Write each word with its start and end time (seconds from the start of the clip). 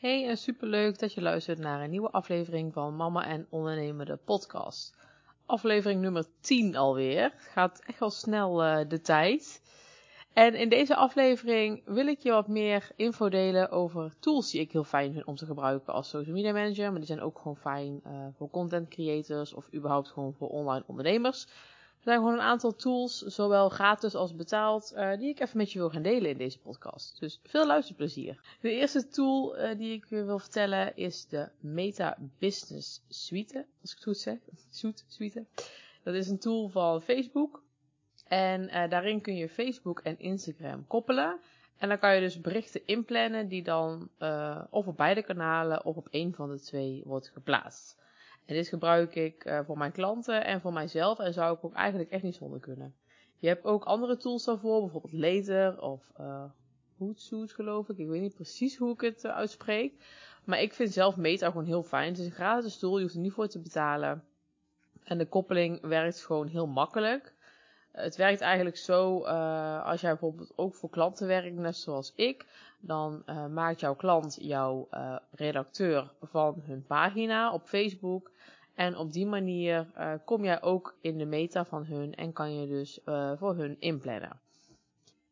Hey 0.00 0.28
en 0.28 0.38
superleuk 0.38 0.98
dat 0.98 1.12
je 1.12 1.20
luistert 1.20 1.58
naar 1.58 1.82
een 1.82 1.90
nieuwe 1.90 2.10
aflevering 2.10 2.72
van 2.72 2.96
Mama 2.96 3.26
en 3.26 3.46
Ondernemer 3.50 4.06
de 4.06 4.16
podcast. 4.16 4.96
Aflevering 5.46 6.00
nummer 6.00 6.24
10 6.40 6.76
alweer. 6.76 7.32
Gaat 7.36 7.82
echt 7.86 7.98
wel 7.98 8.10
snel 8.10 8.64
uh, 8.64 8.88
de 8.88 9.00
tijd. 9.00 9.62
En 10.32 10.54
in 10.54 10.68
deze 10.68 10.96
aflevering 10.96 11.82
wil 11.84 12.06
ik 12.06 12.20
je 12.20 12.30
wat 12.30 12.48
meer 12.48 12.90
info 12.96 13.28
delen 13.28 13.70
over 13.70 14.14
tools 14.20 14.50
die 14.50 14.60
ik 14.60 14.72
heel 14.72 14.84
fijn 14.84 15.12
vind 15.12 15.24
om 15.24 15.36
te 15.36 15.46
gebruiken 15.46 15.92
als 15.92 16.08
social 16.08 16.34
media 16.34 16.52
manager. 16.52 16.90
Maar 16.90 16.98
die 16.98 17.08
zijn 17.08 17.20
ook 17.20 17.38
gewoon 17.38 17.56
fijn 17.56 18.00
uh, 18.06 18.26
voor 18.36 18.50
content 18.50 18.88
creators 18.88 19.54
of 19.54 19.74
überhaupt 19.74 20.08
gewoon 20.08 20.34
voor 20.34 20.48
online 20.48 20.84
ondernemers. 20.86 21.46
Er 22.00 22.06
zijn 22.06 22.18
gewoon 22.18 22.34
een 22.34 22.40
aantal 22.40 22.74
tools, 22.74 23.18
zowel 23.18 23.68
gratis 23.68 24.14
als 24.14 24.34
betaald, 24.34 24.92
uh, 24.96 25.16
die 25.18 25.28
ik 25.28 25.40
even 25.40 25.56
met 25.56 25.72
je 25.72 25.78
wil 25.78 25.90
gaan 25.90 26.02
delen 26.02 26.30
in 26.30 26.36
deze 26.36 26.58
podcast. 26.58 27.20
Dus 27.20 27.40
veel 27.44 27.66
luisterplezier. 27.66 28.40
De 28.60 28.70
eerste 28.70 29.08
tool 29.08 29.58
uh, 29.58 29.76
die 29.76 29.92
ik 29.92 30.04
je 30.08 30.24
wil 30.24 30.38
vertellen 30.38 30.96
is 30.96 31.26
de 31.26 31.48
Meta 31.58 32.16
Business 32.38 33.02
Suite. 33.08 33.66
Als 33.80 33.90
ik 33.90 33.96
het 33.96 34.04
goed 34.04 34.18
zeg. 34.18 34.38
Suite, 34.70 35.02
suite. 35.06 35.44
Dat 36.02 36.14
is 36.14 36.28
een 36.28 36.38
tool 36.38 36.68
van 36.68 37.02
Facebook. 37.02 37.62
En 38.26 38.62
uh, 38.62 38.88
daarin 38.90 39.20
kun 39.20 39.36
je 39.36 39.48
Facebook 39.48 40.00
en 40.00 40.18
Instagram 40.18 40.86
koppelen. 40.86 41.38
En 41.76 41.88
dan 41.88 41.98
kan 41.98 42.14
je 42.14 42.20
dus 42.20 42.40
berichten 42.40 42.86
inplannen 42.86 43.48
die 43.48 43.62
dan 43.62 44.08
of 44.70 44.86
op 44.86 44.96
beide 44.96 45.22
kanalen 45.22 45.84
of 45.84 45.96
op 45.96 46.08
één 46.10 46.34
van 46.34 46.50
de 46.50 46.60
twee 46.60 47.02
wordt 47.04 47.28
geplaatst. 47.28 47.99
En 48.50 48.56
dit 48.56 48.68
gebruik 48.68 49.14
ik 49.14 49.44
uh, 49.44 49.60
voor 49.64 49.78
mijn 49.78 49.92
klanten 49.92 50.44
en 50.44 50.60
voor 50.60 50.72
mijzelf 50.72 51.18
en 51.18 51.32
zou 51.32 51.56
ik 51.56 51.64
ook 51.64 51.74
eigenlijk 51.74 52.10
echt 52.10 52.22
niet 52.22 52.34
zonder 52.34 52.60
kunnen. 52.60 52.94
Je 53.38 53.48
hebt 53.48 53.64
ook 53.64 53.84
andere 53.84 54.16
tools 54.16 54.44
daarvoor, 54.44 54.80
bijvoorbeeld 54.80 55.12
Later 55.12 55.80
of 55.80 56.12
uh, 56.20 56.44
geloof 57.46 57.88
ik. 57.88 57.98
Ik 57.98 58.08
weet 58.08 58.20
niet 58.20 58.34
precies 58.34 58.76
hoe 58.76 58.92
ik 58.92 59.00
het 59.00 59.24
uh, 59.24 59.32
uitspreek. 59.32 60.04
Maar 60.44 60.60
ik 60.60 60.74
vind 60.74 60.92
zelf 60.92 61.16
Meta 61.16 61.46
gewoon 61.46 61.64
heel 61.64 61.82
fijn. 61.82 62.08
Het 62.08 62.18
is 62.18 62.24
een 62.26 62.32
gratis 62.32 62.78
tool, 62.78 62.96
je 62.96 63.02
hoeft 63.02 63.14
er 63.14 63.20
niet 63.20 63.32
voor 63.32 63.48
te 63.48 63.60
betalen. 63.60 64.24
En 65.04 65.18
de 65.18 65.28
koppeling 65.28 65.80
werkt 65.80 66.24
gewoon 66.24 66.46
heel 66.46 66.66
makkelijk. 66.66 67.34
Het 67.92 68.16
werkt 68.16 68.40
eigenlijk 68.40 68.76
zo, 68.76 69.24
uh, 69.26 69.84
als 69.84 70.00
jij 70.00 70.10
bijvoorbeeld 70.10 70.52
ook 70.56 70.74
voor 70.74 70.90
klanten 70.90 71.26
werkt, 71.26 71.56
net 71.56 71.76
zoals 71.76 72.12
ik, 72.16 72.46
dan 72.80 73.22
uh, 73.26 73.46
maakt 73.46 73.80
jouw 73.80 73.94
klant 73.94 74.38
jouw 74.40 74.88
uh, 74.90 75.16
redacteur 75.30 76.12
van 76.22 76.62
hun 76.66 76.84
pagina 76.86 77.52
op 77.52 77.66
Facebook. 77.66 78.30
En 78.74 78.96
op 78.96 79.12
die 79.12 79.26
manier 79.26 79.86
kom 80.24 80.44
jij 80.44 80.62
ook 80.62 80.96
in 81.00 81.18
de 81.18 81.24
meta 81.24 81.64
van 81.64 81.84
hun 81.84 82.14
en 82.14 82.32
kan 82.32 82.60
je 82.60 82.66
dus 82.66 83.00
voor 83.38 83.56
hun 83.56 83.76
inplannen. 83.78 84.40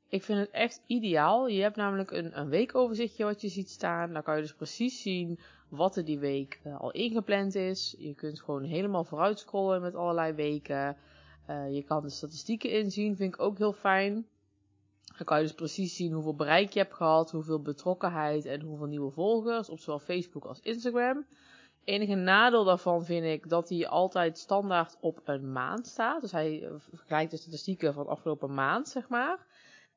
Ik 0.09 0.23
vind 0.23 0.39
het 0.39 0.51
echt 0.51 0.83
ideaal. 0.87 1.49
Je 1.49 1.63
hebt 1.63 1.77
namelijk 1.77 2.11
een, 2.11 2.39
een 2.39 2.49
weekoverzichtje 2.49 3.25
wat 3.25 3.41
je 3.41 3.49
ziet 3.49 3.71
staan. 3.71 4.13
Dan 4.13 4.23
kan 4.23 4.37
je 4.37 4.43
dus 4.43 4.55
precies 4.55 5.03
zien 5.03 5.39
wat 5.69 5.97
er 5.97 6.05
die 6.05 6.19
week 6.19 6.61
al 6.79 6.91
ingepland 6.91 7.55
is. 7.55 7.95
Je 7.99 8.15
kunt 8.15 8.41
gewoon 8.41 8.65
helemaal 8.65 9.05
vooruit 9.05 9.39
scrollen 9.39 9.81
met 9.81 9.95
allerlei 9.95 10.33
weken. 10.33 10.97
Uh, 11.51 11.75
je 11.75 11.83
kan 11.83 12.03
de 12.03 12.11
statistieken 12.11 12.71
inzien, 12.71 13.17
vind 13.17 13.35
ik 13.35 13.41
ook 13.41 13.59
heel 13.59 13.73
fijn. 13.73 14.27
Dan 15.17 15.27
kan 15.27 15.37
je 15.37 15.43
dus 15.43 15.55
precies 15.55 15.97
zien 15.97 16.13
hoeveel 16.13 16.35
bereik 16.35 16.73
je 16.73 16.79
hebt 16.79 16.95
gehad, 16.95 17.31
hoeveel 17.31 17.63
betrokkenheid 17.63 18.45
en 18.45 18.61
hoeveel 18.61 18.87
nieuwe 18.87 19.11
volgers 19.11 19.69
op 19.69 19.79
zowel 19.79 19.99
Facebook 19.99 20.45
als 20.45 20.61
Instagram. 20.61 21.27
Enige 21.85 22.15
nadeel 22.15 22.65
daarvan 22.65 23.05
vind 23.05 23.25
ik 23.25 23.49
dat 23.49 23.69
hij 23.69 23.89
altijd 23.89 24.39
standaard 24.39 24.97
op 25.01 25.21
een 25.25 25.53
maand 25.53 25.87
staat. 25.87 26.21
Dus 26.21 26.33
hij 26.33 26.69
vergelijkt 26.79 27.31
de 27.31 27.37
statistieken 27.37 27.95
van 27.95 28.05
de 28.05 28.11
afgelopen 28.11 28.55
maand, 28.55 28.89
zeg 28.89 29.09
maar. 29.09 29.47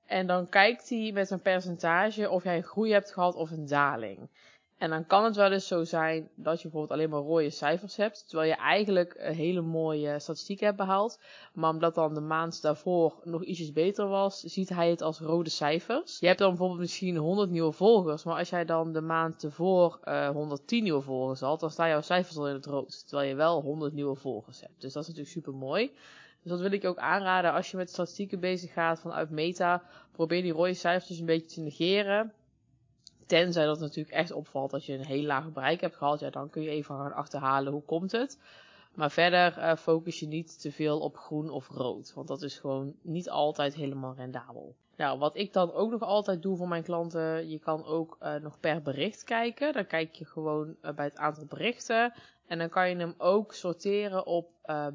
En 0.05 0.27
dan 0.27 0.49
kijkt 0.49 0.89
hij 0.89 1.11
met 1.13 1.29
een 1.29 1.41
percentage 1.41 2.29
of 2.29 2.43
jij 2.43 2.57
een 2.57 2.63
groei 2.63 2.91
hebt 2.91 3.13
gehad 3.13 3.35
of 3.35 3.51
een 3.51 3.67
daling. 3.67 4.29
En 4.81 4.89
dan 4.89 5.05
kan 5.05 5.23
het 5.23 5.35
wel 5.35 5.51
eens 5.51 5.67
zo 5.67 5.83
zijn 5.83 6.29
dat 6.35 6.55
je 6.55 6.61
bijvoorbeeld 6.61 6.91
alleen 6.91 7.09
maar 7.09 7.19
rode 7.19 7.49
cijfers 7.49 7.95
hebt, 7.95 8.27
terwijl 8.27 8.49
je 8.49 8.55
eigenlijk 8.55 9.15
een 9.17 9.33
hele 9.33 9.61
mooie 9.61 10.19
statistieken 10.19 10.65
hebt 10.65 10.77
behaald. 10.77 11.19
Maar 11.53 11.69
omdat 11.69 11.95
dan 11.95 12.13
de 12.13 12.19
maand 12.19 12.61
daarvoor 12.61 13.19
nog 13.23 13.43
ietsjes 13.43 13.71
beter 13.71 14.07
was, 14.07 14.39
ziet 14.39 14.69
hij 14.69 14.89
het 14.89 15.01
als 15.01 15.19
rode 15.19 15.49
cijfers. 15.49 16.19
Je 16.19 16.27
hebt 16.27 16.39
dan 16.39 16.49
bijvoorbeeld 16.49 16.79
misschien 16.79 17.17
100 17.17 17.49
nieuwe 17.49 17.71
volgers, 17.71 18.23
maar 18.23 18.37
als 18.37 18.49
jij 18.49 18.65
dan 18.65 18.93
de 18.93 19.01
maand 19.01 19.43
ervoor 19.43 19.99
uh, 20.03 20.29
110 20.29 20.83
nieuwe 20.83 21.01
volgers 21.01 21.39
had, 21.39 21.59
dan 21.59 21.71
staan 21.71 21.89
jouw 21.89 22.01
cijfers 22.01 22.37
al 22.37 22.47
in 22.47 22.53
het 22.53 22.65
rood, 22.65 23.07
terwijl 23.07 23.29
je 23.29 23.35
wel 23.35 23.61
100 23.61 23.93
nieuwe 23.93 24.15
volgers 24.15 24.61
hebt. 24.61 24.81
Dus 24.81 24.93
dat 24.93 25.01
is 25.01 25.07
natuurlijk 25.07 25.35
super 25.35 25.53
mooi. 25.53 25.91
Dus 26.41 26.51
dat 26.51 26.59
wil 26.59 26.71
ik 26.71 26.85
ook 26.85 26.97
aanraden 26.97 27.53
als 27.53 27.71
je 27.71 27.77
met 27.77 27.89
statistieken 27.89 28.39
bezig 28.39 28.73
gaat 28.73 28.99
vanuit 28.99 29.29
Meta. 29.29 29.83
Probeer 30.11 30.41
die 30.41 30.53
rode 30.53 30.73
cijfers 30.73 31.07
dus 31.07 31.19
een 31.19 31.25
beetje 31.25 31.55
te 31.55 31.61
negeren. 31.61 32.33
Tenzij 33.31 33.65
dat 33.65 33.79
natuurlijk 33.79 34.15
echt 34.15 34.31
opvalt 34.31 34.71
dat 34.71 34.85
je 34.85 34.93
een 34.93 35.05
heel 35.05 35.23
laag 35.23 35.51
bereik 35.51 35.81
hebt 35.81 35.95
gehad. 35.95 36.19
Ja, 36.19 36.29
dan 36.29 36.49
kun 36.49 36.61
je 36.61 36.69
even 36.69 36.95
gaan 36.95 37.13
achterhalen 37.13 37.71
hoe 37.71 37.83
komt 37.83 38.11
het. 38.11 38.39
Maar 38.93 39.11
verder 39.11 39.57
uh, 39.57 39.75
focus 39.75 40.19
je 40.19 40.27
niet 40.27 40.61
te 40.61 40.71
veel 40.71 40.99
op 40.99 41.17
groen 41.17 41.49
of 41.49 41.67
rood. 41.69 42.13
Want 42.13 42.27
dat 42.27 42.41
is 42.41 42.59
gewoon 42.59 42.93
niet 43.01 43.29
altijd 43.29 43.75
helemaal 43.75 44.13
rendabel. 44.17 44.75
Nou, 44.95 45.19
wat 45.19 45.37
ik 45.37 45.53
dan 45.53 45.73
ook 45.73 45.91
nog 45.91 46.01
altijd 46.01 46.41
doe 46.41 46.57
voor 46.57 46.67
mijn 46.67 46.83
klanten. 46.83 47.49
Je 47.49 47.59
kan 47.59 47.85
ook 47.85 48.17
uh, 48.21 48.35
nog 48.35 48.59
per 48.59 48.81
bericht 48.81 49.23
kijken. 49.23 49.73
Dan 49.73 49.87
kijk 49.87 50.15
je 50.15 50.25
gewoon 50.25 50.75
uh, 50.81 50.93
bij 50.93 51.05
het 51.05 51.17
aantal 51.17 51.45
berichten. 51.45 52.13
En 52.47 52.57
dan 52.57 52.69
kan 52.69 52.89
je 52.89 52.95
hem 52.95 53.13
ook 53.17 53.53
sorteren 53.53 54.25
op 54.25 54.49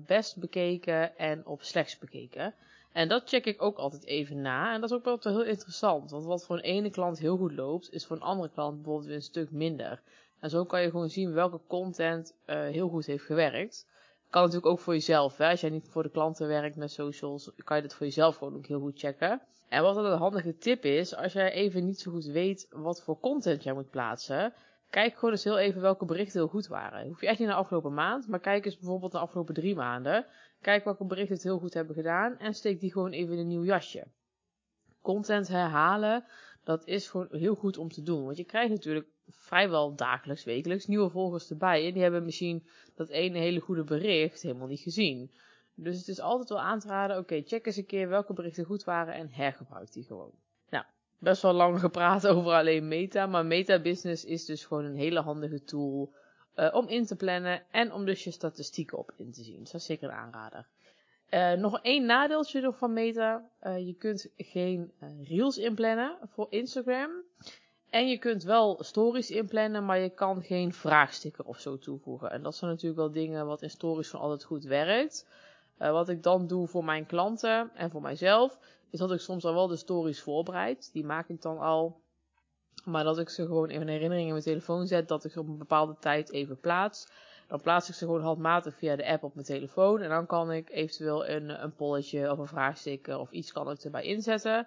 best 0.06 0.36
bekeken 0.40 1.18
en 1.18 1.46
op 1.46 1.62
slechts 1.62 1.98
bekeken. 1.98 2.54
En 2.96 3.08
dat 3.08 3.28
check 3.28 3.44
ik 3.44 3.62
ook 3.62 3.76
altijd 3.76 4.04
even 4.04 4.40
na. 4.40 4.74
En 4.74 4.80
dat 4.80 4.90
is 4.90 4.96
ook 4.96 5.04
wel 5.04 5.18
heel 5.34 5.44
interessant. 5.44 6.10
Want 6.10 6.24
wat 6.24 6.44
voor 6.44 6.56
een 6.56 6.62
ene 6.62 6.90
klant 6.90 7.18
heel 7.18 7.36
goed 7.36 7.52
loopt, 7.52 7.92
is 7.92 8.06
voor 8.06 8.16
een 8.16 8.22
andere 8.22 8.50
klant 8.50 8.74
bijvoorbeeld 8.74 9.06
weer 9.06 9.16
een 9.16 9.22
stuk 9.22 9.50
minder. 9.50 10.00
En 10.40 10.50
zo 10.50 10.64
kan 10.64 10.82
je 10.82 10.90
gewoon 10.90 11.08
zien 11.08 11.32
welke 11.32 11.60
content 11.66 12.34
uh, 12.46 12.56
heel 12.56 12.88
goed 12.88 13.06
heeft 13.06 13.24
gewerkt. 13.24 13.86
Kan 14.30 14.42
natuurlijk 14.42 14.72
ook 14.72 14.78
voor 14.78 14.92
jezelf. 14.92 15.36
Hè? 15.36 15.50
Als 15.50 15.60
jij 15.60 15.70
niet 15.70 15.88
voor 15.88 16.02
de 16.02 16.10
klanten 16.10 16.48
werkt 16.48 16.76
met 16.76 16.90
socials, 16.90 17.50
kan 17.64 17.76
je 17.76 17.82
dat 17.82 17.94
voor 17.94 18.06
jezelf 18.06 18.36
gewoon 18.36 18.56
ook 18.56 18.66
heel 18.66 18.80
goed 18.80 18.98
checken. 18.98 19.40
En 19.68 19.82
wat 19.82 19.94
dan 19.94 20.04
een 20.04 20.18
handige 20.18 20.58
tip 20.58 20.84
is, 20.84 21.16
als 21.16 21.32
jij 21.32 21.52
even 21.52 21.84
niet 21.84 22.00
zo 22.00 22.10
goed 22.10 22.24
weet 22.24 22.68
wat 22.70 23.02
voor 23.02 23.20
content 23.20 23.62
jij 23.62 23.72
moet 23.72 23.90
plaatsen, 23.90 24.52
kijk 24.90 25.14
gewoon 25.14 25.30
eens 25.30 25.44
heel 25.44 25.58
even 25.58 25.80
welke 25.80 26.04
berichten 26.04 26.40
heel 26.40 26.48
goed 26.48 26.66
waren. 26.66 27.06
Hoef 27.06 27.20
je 27.20 27.26
echt 27.26 27.38
niet 27.38 27.46
naar 27.48 27.56
de 27.56 27.62
afgelopen 27.62 27.94
maand, 27.94 28.28
maar 28.28 28.40
kijk 28.40 28.64
eens 28.64 28.78
bijvoorbeeld 28.78 29.12
naar 29.12 29.20
de 29.20 29.26
afgelopen 29.26 29.54
drie 29.54 29.74
maanden. 29.74 30.26
Kijk 30.66 30.84
welke 30.84 31.04
berichten 31.04 31.34
het 31.34 31.44
heel 31.44 31.58
goed 31.58 31.74
hebben 31.74 31.94
gedaan 31.94 32.38
en 32.38 32.54
steek 32.54 32.80
die 32.80 32.92
gewoon 32.92 33.10
even 33.10 33.32
in 33.32 33.38
een 33.38 33.46
nieuw 33.46 33.64
jasje. 33.64 34.06
Content 35.00 35.48
herhalen, 35.48 36.24
dat 36.64 36.86
is 36.86 37.08
gewoon 37.08 37.28
heel 37.30 37.54
goed 37.54 37.78
om 37.78 37.88
te 37.88 38.02
doen. 38.02 38.24
Want 38.24 38.36
je 38.36 38.44
krijgt 38.44 38.70
natuurlijk 38.70 39.06
vrijwel 39.28 39.94
dagelijks, 39.94 40.44
wekelijks 40.44 40.86
nieuwe 40.86 41.10
volgers 41.10 41.50
erbij. 41.50 41.86
En 41.86 41.92
die 41.92 42.02
hebben 42.02 42.24
misschien 42.24 42.66
dat 42.94 43.08
ene 43.08 43.38
hele 43.38 43.60
goede 43.60 43.84
bericht 43.84 44.42
helemaal 44.42 44.66
niet 44.66 44.80
gezien. 44.80 45.30
Dus 45.74 45.98
het 45.98 46.08
is 46.08 46.20
altijd 46.20 46.48
wel 46.48 46.60
aan 46.60 46.78
te 46.78 46.88
raden, 46.88 47.18
oké, 47.18 47.42
check 47.44 47.66
eens 47.66 47.76
een 47.76 47.86
keer 47.86 48.08
welke 48.08 48.32
berichten 48.32 48.64
goed 48.64 48.84
waren 48.84 49.14
en 49.14 49.30
hergebruik 49.30 49.92
die 49.92 50.04
gewoon. 50.04 50.32
Nou, 50.70 50.84
best 51.18 51.42
wel 51.42 51.52
lang 51.52 51.80
gepraat 51.80 52.26
over 52.36 52.52
alleen 52.52 52.88
Meta, 52.88 53.26
maar 53.26 53.46
Meta 53.46 53.80
Business 53.80 54.24
is 54.24 54.44
dus 54.44 54.64
gewoon 54.64 54.84
een 54.84 54.96
hele 54.96 55.20
handige 55.20 55.62
tool 55.62 56.14
uh, 56.56 56.74
om 56.74 56.88
in 56.88 57.06
te 57.06 57.16
plannen 57.16 57.62
en 57.70 57.92
om 57.92 58.04
dus 58.04 58.24
je 58.24 58.30
statistieken 58.30 58.98
op 58.98 59.12
in 59.16 59.32
te 59.32 59.42
zien. 59.42 59.64
Dat 59.64 59.74
is 59.74 59.84
zeker 59.84 60.08
een 60.08 60.14
aanrader. 60.14 60.66
Uh, 61.30 61.52
nog 61.52 61.80
één 61.82 62.06
nadeeltje 62.06 62.60
nog 62.60 62.76
van 62.78 62.92
Meta. 62.92 63.50
Uh, 63.62 63.86
je 63.86 63.94
kunt 63.94 64.28
geen 64.36 64.92
reels 65.22 65.58
inplannen 65.58 66.18
voor 66.22 66.46
Instagram. 66.50 67.10
En 67.90 68.08
je 68.08 68.18
kunt 68.18 68.42
wel 68.42 68.78
stories 68.82 69.30
inplannen, 69.30 69.84
maar 69.84 69.98
je 69.98 70.10
kan 70.10 70.42
geen 70.42 70.72
vraagstukken 70.72 71.44
of 71.44 71.60
zo 71.60 71.78
toevoegen. 71.78 72.30
En 72.30 72.42
dat 72.42 72.56
zijn 72.56 72.70
natuurlijk 72.70 73.00
wel 73.00 73.10
dingen 73.10 73.46
wat 73.46 73.62
in 73.62 73.70
stories 73.70 74.08
van 74.08 74.20
altijd 74.20 74.44
goed 74.44 74.64
werkt. 74.64 75.26
wat 75.78 76.08
ik 76.08 76.22
dan 76.22 76.46
doe 76.46 76.66
voor 76.66 76.84
mijn 76.84 77.06
klanten 77.06 77.70
en 77.74 77.90
voor 77.90 78.02
mijzelf, 78.02 78.58
is 78.90 78.98
dat 78.98 79.12
ik 79.12 79.20
soms 79.20 79.44
al 79.44 79.54
wel 79.54 79.66
de 79.66 79.76
stories 79.76 80.20
voorbereid. 80.20 80.92
Die 80.92 81.04
maak 81.04 81.28
ik 81.28 81.42
dan 81.42 81.58
al 81.58 82.00
maar 82.86 83.04
dat 83.04 83.18
ik 83.18 83.28
ze 83.28 83.46
gewoon 83.46 83.70
in 83.70 83.80
een 83.80 83.88
herinnering 83.88 84.26
in 84.26 84.32
mijn 84.32 84.44
telefoon 84.44 84.86
zet 84.86 85.08
dat 85.08 85.24
ik 85.24 85.36
op 85.36 85.48
een 85.48 85.58
bepaalde 85.58 85.96
tijd 86.00 86.32
even 86.32 86.60
plaats. 86.60 87.08
Dan 87.48 87.60
plaats 87.60 87.88
ik 87.88 87.94
ze 87.94 88.04
gewoon 88.04 88.22
handmatig 88.22 88.76
via 88.76 88.96
de 88.96 89.06
app 89.06 89.22
op 89.22 89.34
mijn 89.34 89.46
telefoon. 89.46 90.02
En 90.02 90.08
dan 90.08 90.26
kan 90.26 90.52
ik 90.52 90.70
eventueel 90.70 91.28
een, 91.28 91.62
een 91.62 91.74
polletje 91.74 92.30
of 92.30 92.38
een 92.38 92.46
vraagstuk 92.46 93.06
of 93.06 93.30
iets 93.30 93.52
kan 93.52 93.70
ik 93.70 93.80
erbij 93.80 94.02
inzetten. 94.02 94.66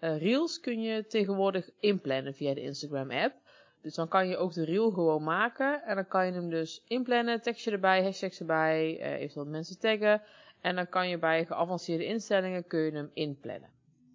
Uh, 0.00 0.18
reels 0.18 0.60
kun 0.60 0.82
je 0.82 1.06
tegenwoordig 1.06 1.70
inplannen 1.80 2.34
via 2.34 2.54
de 2.54 2.62
Instagram 2.62 3.10
app. 3.10 3.34
Dus 3.82 3.94
dan 3.94 4.08
kan 4.08 4.28
je 4.28 4.36
ook 4.36 4.52
de 4.52 4.64
reel 4.64 4.90
gewoon 4.90 5.22
maken. 5.22 5.82
En 5.82 5.94
dan 5.94 6.08
kan 6.08 6.26
je 6.26 6.32
hem 6.32 6.50
dus 6.50 6.82
inplannen, 6.86 7.42
tekstje 7.42 7.70
erbij, 7.70 8.02
hashtags 8.02 8.40
erbij, 8.40 8.98
uh, 8.98 9.12
eventueel 9.12 9.46
mensen 9.46 9.78
taggen. 9.78 10.22
En 10.60 10.76
dan 10.76 10.88
kan 10.88 11.08
je 11.08 11.18
bij 11.18 11.46
geavanceerde 11.46 12.04
instellingen 12.04 12.66
kun 12.66 12.80
je 12.80 12.90
hem 12.90 13.10
inplannen. 13.12 13.70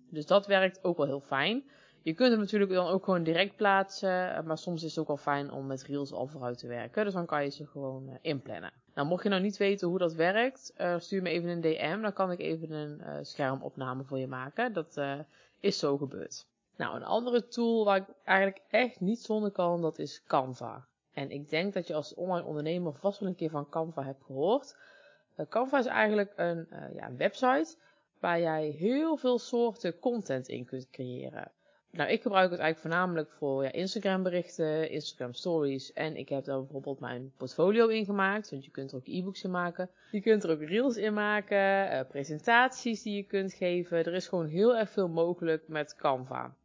Dus 0.09 0.25
dat 0.25 0.47
werkt 0.47 0.83
ook 0.83 0.97
wel 0.97 1.05
heel 1.05 1.21
fijn. 1.21 1.63
Je 2.03 2.13
kunt 2.13 2.29
hem 2.31 2.39
natuurlijk 2.39 2.71
dan 2.71 2.87
ook 2.87 3.03
gewoon 3.03 3.23
direct 3.23 3.55
plaatsen, 3.55 4.45
maar 4.45 4.57
soms 4.57 4.83
is 4.83 4.89
het 4.89 4.99
ook 4.99 5.07
wel 5.07 5.17
fijn 5.17 5.51
om 5.51 5.67
met 5.67 5.83
reels 5.83 6.11
al 6.11 6.27
vooruit 6.27 6.57
te 6.57 6.67
werken. 6.67 7.03
Dus 7.05 7.13
dan 7.13 7.25
kan 7.25 7.43
je 7.43 7.49
ze 7.49 7.67
gewoon 7.67 8.09
uh, 8.09 8.15
inplannen. 8.21 8.71
Nou, 8.93 9.07
mocht 9.07 9.23
je 9.23 9.29
nou 9.29 9.41
niet 9.41 9.57
weten 9.57 9.87
hoe 9.87 9.97
dat 9.97 10.13
werkt, 10.13 10.73
uh, 10.77 10.99
stuur 10.99 11.21
me 11.21 11.29
even 11.29 11.49
een 11.49 11.61
DM. 11.61 12.01
Dan 12.01 12.13
kan 12.13 12.31
ik 12.31 12.39
even 12.39 12.71
een 12.71 13.25
schermopname 13.25 14.03
voor 14.03 14.19
je 14.19 14.27
maken. 14.27 14.73
Dat 14.73 15.01
is 15.59 15.79
zo 15.79 15.97
gebeurd. 15.97 16.45
Nou, 16.75 16.95
een 16.95 17.03
andere 17.03 17.47
tool 17.47 17.85
waar 17.85 17.97
ik 17.97 18.07
eigenlijk 18.23 18.61
echt 18.69 18.99
niet 18.99 19.19
zonder 19.19 19.51
kan, 19.51 19.81
dat 19.81 19.99
is 19.99 20.23
Canva. 20.27 20.85
En 21.13 21.31
ik 21.31 21.49
denk 21.49 21.73
dat 21.73 21.87
je 21.87 21.93
als 21.93 22.13
online 22.13 22.47
ondernemer 22.47 22.93
vast 22.93 23.19
wel 23.19 23.29
een 23.29 23.35
keer 23.35 23.49
van 23.49 23.69
Canva 23.69 24.03
hebt 24.03 24.23
gehoord. 24.23 24.75
Canva 25.49 25.79
is 25.79 25.85
eigenlijk 25.85 26.33
een, 26.35 26.67
ja, 26.95 27.07
een 27.07 27.17
website 27.17 27.75
waar 28.19 28.39
jij 28.39 28.67
heel 28.67 29.17
veel 29.17 29.39
soorten 29.39 29.99
content 29.99 30.47
in 30.47 30.65
kunt 30.65 30.89
creëren. 30.89 31.51
Nou, 31.97 32.09
ik 32.09 32.21
gebruik 32.21 32.51
het 32.51 32.59
eigenlijk 32.59 32.93
voornamelijk 32.93 33.31
voor 33.31 33.63
ja, 33.63 33.71
Instagram 33.71 34.23
berichten, 34.23 34.89
Instagram 34.89 35.33
stories. 35.33 35.93
En 35.93 36.15
ik 36.15 36.29
heb 36.29 36.45
daar 36.45 36.59
bijvoorbeeld 36.59 36.99
mijn 36.99 37.31
portfolio 37.37 37.87
in 37.87 38.05
gemaakt. 38.05 38.49
Want 38.49 38.65
je 38.65 38.71
kunt 38.71 38.91
er 38.91 38.97
ook 38.97 39.07
e-books 39.07 39.43
in 39.43 39.51
maken. 39.51 39.89
Je 40.11 40.21
kunt 40.21 40.43
er 40.43 40.51
ook 40.51 40.61
reels 40.61 40.97
in 40.97 41.13
maken, 41.13 41.91
uh, 41.91 41.99
presentaties 42.09 43.01
die 43.01 43.15
je 43.15 43.23
kunt 43.23 43.53
geven. 43.53 43.97
Er 43.97 44.13
is 44.13 44.27
gewoon 44.27 44.47
heel 44.47 44.77
erg 44.77 44.89
veel 44.89 45.07
mogelijk 45.07 45.67
met 45.67 45.95
Canva. 45.95 46.55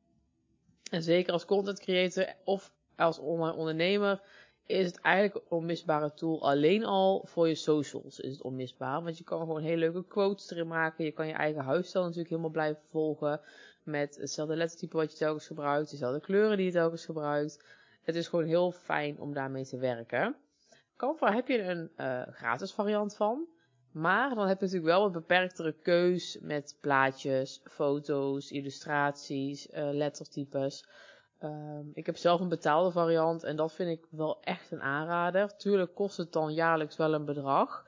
En 0.90 1.02
zeker 1.02 1.32
als 1.32 1.44
content 1.44 1.80
creator 1.80 2.34
of 2.44 2.72
als 2.96 3.18
online 3.18 3.56
ondernemer 3.56 4.20
is 4.68 4.86
het 4.86 5.00
eigenlijk 5.00 5.34
een 5.34 5.56
onmisbare 5.58 6.14
tool. 6.14 6.42
Alleen 6.42 6.84
al 6.84 7.24
voor 7.26 7.48
je 7.48 7.54
socials 7.54 8.20
is 8.20 8.32
het 8.32 8.42
onmisbaar. 8.42 9.02
Want 9.02 9.18
je 9.18 9.24
kan 9.24 9.38
gewoon 9.38 9.62
hele 9.62 9.76
leuke 9.76 10.04
quotes 10.06 10.50
erin 10.50 10.66
maken. 10.66 11.04
Je 11.04 11.12
kan 11.12 11.26
je 11.26 11.32
eigen 11.32 11.64
huisstijl 11.64 12.04
natuurlijk 12.04 12.30
helemaal 12.30 12.50
blijven 12.50 12.82
volgen. 12.90 13.40
Met 13.82 14.16
hetzelfde 14.16 14.56
lettertype 14.56 14.96
wat 14.96 15.12
je 15.12 15.18
telkens 15.18 15.46
gebruikt. 15.46 15.90
Dezelfde 15.90 16.20
kleuren 16.20 16.56
die 16.56 16.66
je 16.66 16.72
telkens 16.72 17.04
gebruikt. 17.04 17.64
Het 18.02 18.14
is 18.14 18.28
gewoon 18.28 18.44
heel 18.44 18.72
fijn 18.72 19.20
om 19.20 19.32
daarmee 19.34 19.64
te 19.64 19.78
werken. 19.78 20.36
Canva 20.96 21.32
heb 21.32 21.48
je 21.48 21.62
een 21.62 21.90
uh, 21.96 22.22
gratis 22.26 22.72
variant 22.72 23.16
van. 23.16 23.46
Maar 23.92 24.34
dan 24.34 24.48
heb 24.48 24.58
je 24.58 24.64
natuurlijk 24.64 24.92
wel 24.92 25.04
een 25.04 25.12
beperktere 25.12 25.72
keus 25.72 26.38
met 26.40 26.78
plaatjes, 26.80 27.60
foto's, 27.64 28.50
illustraties, 28.50 29.68
uh, 29.70 29.88
lettertypes. 29.92 30.84
Um, 31.42 31.90
ik 31.94 32.06
heb 32.06 32.16
zelf 32.16 32.40
een 32.40 32.48
betaalde 32.48 32.90
variant 32.90 33.42
en 33.42 33.56
dat 33.56 33.72
vind 33.72 33.90
ik 33.90 34.06
wel 34.10 34.38
echt 34.40 34.70
een 34.70 34.82
aanrader. 34.82 35.56
Tuurlijk 35.56 35.94
kost 35.94 36.16
het 36.16 36.32
dan 36.32 36.54
jaarlijks 36.54 36.96
wel 36.96 37.14
een 37.14 37.24
bedrag. 37.24 37.86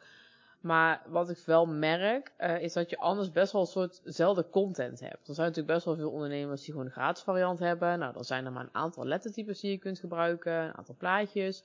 Maar 0.61 1.03
wat 1.07 1.31
ik 1.31 1.39
wel 1.47 1.67
merk, 1.67 2.33
uh, 2.39 2.63
is 2.63 2.73
dat 2.73 2.91
je 2.91 2.99
anders 2.99 3.31
best 3.31 3.53
wel 3.53 3.61
een 3.61 3.67
soortzelfde 3.67 4.47
content 4.51 5.01
hebt. 5.01 5.29
Er 5.29 5.35
zijn 5.35 5.47
natuurlijk 5.47 5.75
best 5.75 5.85
wel 5.85 5.97
veel 5.97 6.11
ondernemers 6.11 6.61
die 6.61 6.71
gewoon 6.71 6.87
een 6.87 6.93
gratis 6.93 7.23
variant 7.23 7.59
hebben. 7.59 7.99
Nou, 7.99 8.13
dan 8.13 8.25
zijn 8.25 8.45
er 8.45 8.53
maar 8.53 8.63
een 8.63 8.75
aantal 8.75 9.07
lettertypes 9.07 9.61
die 9.61 9.71
je 9.71 9.79
kunt 9.79 9.99
gebruiken, 9.99 10.53
een 10.53 10.77
aantal 10.77 10.95
plaatjes. 10.99 11.65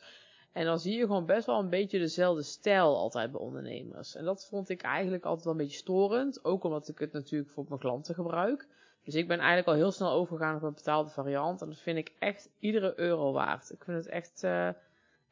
En 0.51 0.65
dan 0.65 0.79
zie 0.79 0.97
je 0.97 1.05
gewoon 1.05 1.25
best 1.25 1.45
wel 1.45 1.59
een 1.59 1.69
beetje 1.69 1.99
dezelfde 1.99 2.43
stijl 2.43 2.97
altijd 2.97 3.31
bij 3.31 3.41
ondernemers. 3.41 4.15
En 4.15 4.25
dat 4.25 4.45
vond 4.45 4.69
ik 4.69 4.81
eigenlijk 4.81 5.23
altijd 5.23 5.43
wel 5.43 5.53
een 5.53 5.59
beetje 5.59 5.77
storend. 5.77 6.45
Ook 6.45 6.63
omdat 6.63 6.87
ik 6.87 6.99
het 6.99 7.11
natuurlijk 7.11 7.51
voor 7.51 7.65
mijn 7.67 7.79
klanten 7.79 8.15
gebruik. 8.15 8.67
Dus 9.05 9.15
ik 9.15 9.27
ben 9.27 9.37
eigenlijk 9.37 9.67
al 9.67 9.73
heel 9.73 9.91
snel 9.91 10.11
overgegaan 10.11 10.55
op 10.55 10.61
een 10.61 10.73
betaalde 10.73 11.09
variant. 11.09 11.61
En 11.61 11.67
dat 11.67 11.77
vind 11.77 11.97
ik 11.97 12.11
echt 12.19 12.49
iedere 12.59 12.93
euro 12.95 13.31
waard. 13.31 13.71
Ik 13.71 13.83
vind 13.83 13.97
het 13.97 14.07
echt, 14.07 14.43
uh, 14.43 14.69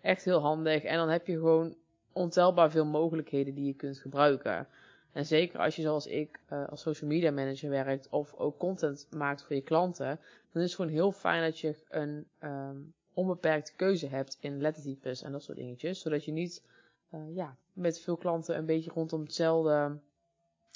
echt 0.02 0.25
heel 0.25 0.40
handig. 0.40 0.84
En 0.84 0.98
dan 0.98 1.10
heb 1.10 1.28
je 1.28 1.34
gewoon 1.34 1.75
ontelbaar 2.12 2.72
veel 2.72 2.86
mogelijkheden 2.86 3.54
die 3.54 3.66
je 3.66 3.74
kunt 3.74 3.98
gebruiken. 3.98 4.68
En 5.12 5.25
zeker 5.25 5.60
als 5.60 5.75
je 5.75 5.81
zoals 5.81 6.08
ik 6.08 6.40
uh, 6.50 6.68
als 6.68 6.81
social 6.81 7.10
media 7.10 7.31
manager 7.31 7.70
werkt 7.70 8.10
of 8.10 8.34
ook 8.34 8.58
content 8.58 9.08
maakt 9.12 9.44
voor 9.44 9.56
je 9.56 9.62
klanten, 9.62 10.20
dan 10.52 10.62
is 10.62 10.68
het 10.68 10.75
gewoon 10.75 10.92
heel 10.92 11.12
fijn 11.12 11.44
dat 11.44 11.60
je 11.60 11.75
een 11.90 12.28
um, 12.44 12.94
onbeperkte 13.14 13.75
keuze 13.75 14.08
hebt 14.08 14.38
in 14.40 14.62
lettertypes 14.62 15.22
en 15.22 15.31
dat 15.31 15.44
soort 15.44 15.58
dingetjes. 15.58 16.02
Zodat 16.02 16.25
je 16.25 16.31
niet 16.31 16.64
uh, 17.12 17.36
ja, 17.36 17.56
met 17.74 18.00
veel 18.00 18.18
klanten 18.18 18.58
een 18.58 18.66
beetje 18.66 18.92
rondom 18.92 19.22
hetzelfde, 19.22 19.98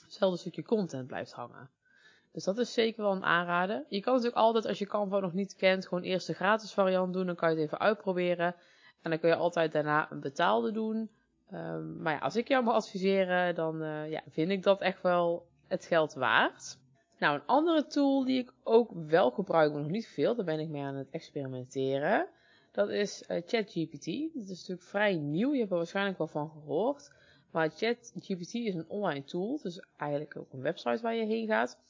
hetzelfde 0.03 0.39
stukje 0.39 0.63
content 0.63 1.07
blijft 1.07 1.31
hangen. 1.31 1.69
Dus 2.37 2.45
dat 2.45 2.57
is 2.57 2.73
zeker 2.73 3.03
wel 3.03 3.11
een 3.11 3.23
aanrader. 3.23 3.85
Je 3.89 3.99
kan 3.99 4.13
natuurlijk 4.13 4.41
altijd, 4.41 4.65
als 4.65 4.79
je 4.79 4.87
Canva 4.87 5.19
nog 5.19 5.33
niet 5.33 5.55
kent, 5.55 5.87
gewoon 5.87 6.03
eerst 6.03 6.27
de 6.27 6.33
gratis 6.33 6.73
variant 6.73 7.13
doen. 7.13 7.25
Dan 7.25 7.35
kan 7.35 7.49
je 7.49 7.55
het 7.55 7.65
even 7.65 7.79
uitproberen. 7.79 8.55
En 9.01 9.09
dan 9.09 9.19
kun 9.19 9.29
je 9.29 9.35
altijd 9.35 9.71
daarna 9.71 10.11
een 10.11 10.19
betaalde 10.19 10.71
doen. 10.71 11.09
Um, 11.53 12.01
maar 12.01 12.13
ja, 12.13 12.19
als 12.19 12.35
ik 12.35 12.47
jou 12.47 12.63
mag 12.63 12.73
adviseren, 12.73 13.55
dan 13.55 13.81
uh, 13.81 14.09
ja, 14.09 14.23
vind 14.29 14.49
ik 14.51 14.63
dat 14.63 14.81
echt 14.81 15.01
wel 15.01 15.47
het 15.67 15.85
geld 15.85 16.13
waard. 16.13 16.77
Nou, 17.19 17.35
een 17.35 17.45
andere 17.45 17.87
tool 17.87 18.25
die 18.25 18.39
ik 18.39 18.53
ook 18.63 18.91
wel 18.93 19.31
gebruik, 19.31 19.71
maar 19.71 19.81
nog 19.81 19.91
niet 19.91 20.07
veel, 20.07 20.35
daar 20.35 20.45
ben 20.45 20.59
ik 20.59 20.69
mee 20.69 20.83
aan 20.83 20.95
het 20.95 21.09
experimenteren. 21.09 22.27
Dat 22.71 22.89
is 22.89 23.23
uh, 23.27 23.41
ChatGPT. 23.45 24.05
Dat 24.33 24.49
is 24.49 24.59
natuurlijk 24.59 24.87
vrij 24.87 25.15
nieuw, 25.15 25.53
je 25.53 25.59
hebt 25.59 25.71
er 25.71 25.77
waarschijnlijk 25.77 26.17
wel 26.17 26.27
van 26.27 26.49
gehoord. 26.49 27.11
Maar 27.51 27.69
ChatGPT 27.69 28.53
is 28.53 28.75
een 28.75 28.89
online 28.89 29.23
tool, 29.23 29.59
dus 29.61 29.85
eigenlijk 29.95 30.37
ook 30.37 30.53
een 30.53 30.61
website 30.61 31.01
waar 31.01 31.15
je 31.15 31.25
heen 31.25 31.47
gaat. 31.47 31.85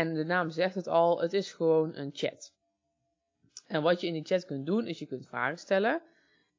En 0.00 0.14
de 0.14 0.24
naam 0.24 0.50
zegt 0.50 0.74
het 0.74 0.86
al, 0.86 1.20
het 1.20 1.32
is 1.32 1.52
gewoon 1.52 1.94
een 1.94 2.10
chat. 2.12 2.52
En 3.66 3.82
wat 3.82 4.00
je 4.00 4.06
in 4.06 4.12
die 4.12 4.24
chat 4.24 4.44
kunt 4.44 4.66
doen, 4.66 4.86
is 4.86 4.98
je 4.98 5.06
kunt 5.06 5.26
vragen 5.26 5.58
stellen. 5.58 6.02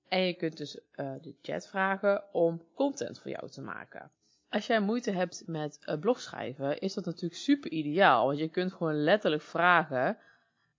En 0.07 0.21
je 0.21 0.33
kunt 0.33 0.57
dus 0.57 0.75
uh, 0.75 1.13
de 1.21 1.35
chat 1.41 1.67
vragen 1.67 2.33
om 2.33 2.63
content 2.73 3.19
voor 3.19 3.31
jou 3.31 3.49
te 3.49 3.61
maken. 3.61 4.11
Als 4.49 4.67
jij 4.67 4.81
moeite 4.81 5.11
hebt 5.11 5.43
met 5.47 5.79
uh, 5.85 5.99
blogschrijven, 5.99 6.79
is 6.79 6.93
dat 6.93 7.05
natuurlijk 7.05 7.41
super 7.41 7.71
ideaal. 7.71 8.25
Want 8.25 8.37
je 8.39 8.49
kunt 8.49 8.73
gewoon 8.73 9.03
letterlijk 9.03 9.43
vragen: 9.43 10.17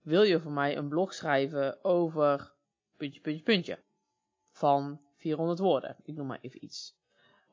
Wil 0.01 0.23
je 0.23 0.39
voor 0.39 0.51
mij 0.51 0.77
een 0.77 0.89
blog 0.89 1.13
schrijven 1.13 1.83
over 1.83 2.53
puntje, 2.97 3.21
puntje, 3.21 3.43
puntje? 3.43 3.79
Van 4.51 5.01
400 5.15 5.59
woorden. 5.59 5.95
Ik 6.03 6.15
noem 6.15 6.27
maar 6.27 6.39
even 6.41 6.63
iets. 6.63 6.95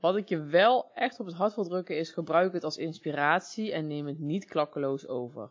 Wat 0.00 0.17
ik 0.17 0.29
je 0.29 0.43
wel 0.43 0.91
echt 0.94 1.20
op 1.20 1.26
het 1.26 1.35
hart 1.35 1.55
wil 1.55 1.64
drukken 1.64 1.99
is 1.99 2.11
gebruik 2.11 2.52
het 2.52 2.64
als 2.64 2.76
inspiratie 2.76 3.73
en 3.73 3.87
neem 3.87 4.06
het 4.06 4.19
niet 4.19 4.44
klakkeloos 4.44 5.08
over. 5.08 5.50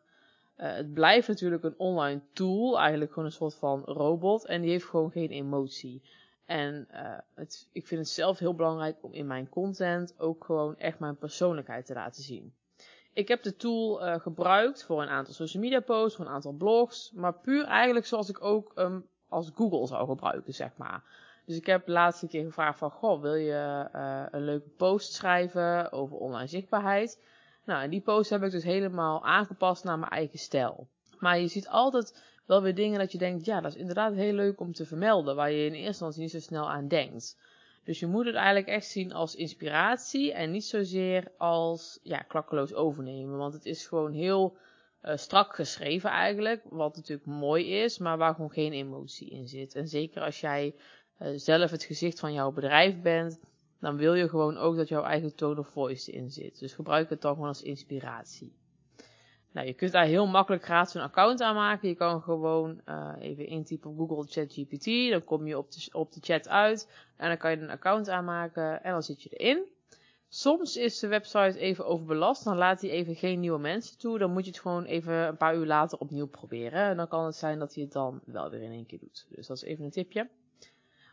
Uh, 0.58 0.76
het 0.76 0.94
blijft 0.94 1.28
natuurlijk 1.28 1.64
een 1.64 1.78
online 1.78 2.22
tool, 2.34 2.80
eigenlijk 2.80 3.12
gewoon 3.12 3.28
een 3.28 3.32
soort 3.36 3.56
van 3.56 3.84
robot 3.84 4.46
en 4.46 4.62
die 4.62 4.70
heeft 4.70 4.86
gewoon 4.86 5.12
geen 5.12 5.30
emotie. 5.30 6.02
En 6.46 6.88
uh, 6.92 7.18
het, 7.34 7.70
ik 7.72 7.88
vind 7.88 8.02
het 8.02 8.10
zelf 8.10 8.40
heel 8.40 8.54
belangrijk 8.56 8.98
om 9.02 9.14
in 9.14 9.28
mijn 9.28 9.50
content 9.50 10.20
ook 10.20 10.46
gewoon 10.46 10.78
echt 10.78 11.00
mijn 11.00 11.18
persoonlijkheid 11.18 11.86
te 11.86 11.94
laten 11.94 12.24
zien. 12.24 12.54
Ik 13.14 13.28
heb 13.28 13.44
de 13.44 13.56
tool 13.56 14.06
uh, 14.06 14.20
gebruikt 14.20 14.84
voor 14.84 15.02
een 15.02 15.10
aantal 15.10 15.34
social 15.34 15.64
media 15.64 15.80
posts, 15.80 16.16
voor 16.16 16.26
een 16.26 16.32
aantal 16.32 16.52
blogs, 16.54 17.12
maar 17.12 17.34
puur 17.34 17.66
eigenlijk 17.66 18.06
zoals 18.06 18.30
ik 18.30 18.44
ook 18.44 18.72
um, 18.76 19.08
als 19.28 19.52
Google 19.56 19.88
zou 19.88 20.08
gebruiken, 20.08 20.54
zeg 20.54 20.78
maar. 20.78 21.04
Dus 21.50 21.58
ik 21.58 21.66
heb 21.66 21.86
de 21.86 21.92
laatste 21.92 22.28
keer 22.28 22.46
gevraagd 22.46 22.78
van, 22.78 22.92
goh, 22.92 23.22
wil 23.22 23.34
je 23.34 23.90
uh, 23.96 24.26
een 24.32 24.44
leuke 24.44 24.70
post 24.70 25.14
schrijven 25.14 25.92
over 25.92 26.18
online 26.18 26.48
zichtbaarheid? 26.48 27.24
Nou, 27.66 27.84
en 27.84 27.90
die 27.90 28.02
post 28.02 28.30
heb 28.30 28.44
ik 28.44 28.52
dus 28.52 28.64
helemaal 28.64 29.26
aangepast 29.26 29.84
naar 29.84 30.00
mijn 30.00 30.12
eigen 30.12 30.40
stijl. 30.40 30.88
Maar 31.20 31.40
je 31.40 31.48
ziet 31.48 31.68
altijd 31.68 32.24
wel 32.46 32.62
weer 32.62 32.76
dingen 32.76 33.00
dat 33.00 33.12
je 33.12 33.18
denkt, 33.18 33.46
ja, 33.46 33.62
dat 33.62 33.72
is 33.72 33.78
inderdaad 33.78 34.14
heel 34.14 34.34
leuk 34.34 34.60
om 34.60 34.74
te 34.74 34.86
vermelden, 34.86 35.36
waar 35.36 35.52
je 35.52 35.66
in 35.66 35.74
eerste 35.74 35.88
instantie 35.88 36.22
niet 36.22 36.32
zo 36.32 36.40
snel 36.40 36.70
aan 36.70 36.88
denkt. 36.88 37.38
Dus 37.84 38.00
je 38.00 38.08
moet 38.08 38.26
het 38.26 38.36
eigenlijk 38.36 38.68
echt 38.68 38.88
zien 38.88 39.14
als 39.14 39.36
inspiratie 39.36 40.34
en 40.34 40.52
niet 40.52 40.66
zozeer 40.66 41.32
als, 41.38 42.00
ja, 42.04 42.18
klakkeloos 42.18 42.74
overnemen. 42.74 43.38
Want 43.38 43.54
het 43.54 43.66
is 43.66 43.88
gewoon 43.88 44.12
heel 44.12 44.58
uh, 45.04 45.16
strak 45.16 45.56
geschreven 45.56 46.10
eigenlijk, 46.10 46.62
wat 46.70 46.96
natuurlijk 46.96 47.28
mooi 47.28 47.82
is, 47.82 47.98
maar 47.98 48.18
waar 48.18 48.34
gewoon 48.34 48.52
geen 48.52 48.74
emotie 48.74 49.30
in 49.30 49.48
zit. 49.48 49.76
En 49.76 49.88
zeker 49.88 50.22
als 50.22 50.40
jij 50.40 50.76
zelf 51.36 51.72
het 51.72 51.84
gezicht 51.84 52.20
van 52.20 52.34
jouw 52.34 52.52
bedrijf 52.52 53.02
bent, 53.02 53.40
dan 53.80 53.96
wil 53.98 54.14
je 54.14 54.30
gewoon 54.30 54.58
ook 54.58 54.76
dat 54.76 54.88
jouw 54.88 55.04
eigen 55.04 55.36
tone 55.36 55.60
of 55.60 55.68
voice 55.68 56.12
in 56.12 56.32
zit. 56.32 56.60
Dus 56.60 56.74
gebruik 56.74 57.10
het 57.10 57.22
dan 57.22 57.34
gewoon 57.34 57.48
als 57.48 57.62
inspiratie. 57.62 58.54
Nou, 59.52 59.68
je 59.68 59.74
kunt 59.74 59.92
daar 59.92 60.06
heel 60.06 60.28
makkelijk 60.28 60.64
gratis 60.64 60.94
een 60.94 61.02
account 61.02 61.42
aanmaken. 61.42 61.90
Je 61.90 61.96
kan 61.96 62.22
gewoon 62.22 62.82
uh, 62.86 63.14
even 63.20 63.48
intypen 63.48 63.90
op 63.90 63.98
Google 63.98 64.26
ChatGPT. 64.28 65.12
Dan 65.12 65.24
kom 65.24 65.48
je 65.48 65.58
op 65.58 65.72
de, 65.72 65.90
op 65.92 66.12
de 66.12 66.20
chat 66.24 66.48
uit. 66.48 66.90
En 67.18 67.28
dan 67.28 67.38
kan 67.38 67.52
je 67.52 67.58
een 67.58 67.70
account 67.70 68.10
aanmaken 68.10 68.84
en 68.84 68.92
dan 68.92 69.04
zit 69.04 69.22
je 69.22 69.30
erin. 69.30 69.64
Soms 70.28 70.78
is 70.78 71.00
de 71.00 71.08
website 71.08 71.60
even 71.60 71.86
overbelast. 71.86 72.44
Dan 72.44 72.58
laat 72.58 72.82
hij 72.82 72.90
even 72.90 73.16
geen 73.16 73.40
nieuwe 73.40 73.60
mensen 73.60 73.98
toe. 73.98 74.18
Dan 74.18 74.32
moet 74.32 74.46
je 74.46 74.52
het 74.52 74.60
gewoon 74.60 74.84
even 74.84 75.14
een 75.14 75.38
paar 75.38 75.56
uur 75.56 75.66
later 75.66 75.98
opnieuw 75.98 76.28
proberen. 76.28 76.84
En 76.84 76.98
dan 76.98 77.08
kan 77.08 77.26
het 77.26 77.36
zijn 77.36 77.60
dat 77.60 77.74
hij 77.74 77.84
het 77.84 77.94
dan 77.94 78.22
wel 78.26 78.50
weer 78.50 78.62
in 78.62 78.72
één 78.72 78.86
keer 78.86 79.00
doet. 79.00 79.28
Dus 79.30 79.48
dat 79.48 79.58
is 79.58 79.64
even 79.64 79.86
een 79.86 79.92
tipje. 79.92 80.30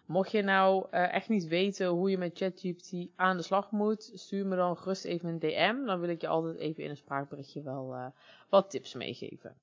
Mocht 0.06 0.30
je 0.30 0.42
nou 0.42 0.86
uh, 0.90 1.14
echt 1.14 1.28
niet 1.28 1.46
weten 1.46 1.86
hoe 1.86 2.10
je 2.10 2.18
met 2.18 2.38
ChatGPT 2.38 2.92
aan 3.16 3.36
de 3.36 3.42
slag 3.42 3.70
moet, 3.70 4.10
stuur 4.14 4.46
me 4.46 4.56
dan 4.56 4.76
gerust 4.76 5.04
even 5.04 5.28
een 5.28 5.38
DM. 5.38 5.84
Dan 5.84 6.00
wil 6.00 6.08
ik 6.08 6.20
je 6.20 6.28
altijd 6.28 6.56
even 6.56 6.84
in 6.84 6.90
een 6.90 6.96
spraakberichtje 6.96 7.62
wel 7.62 7.94
uh, 7.94 8.06
wat 8.48 8.70
tips 8.70 8.94
meegeven. 8.94 9.54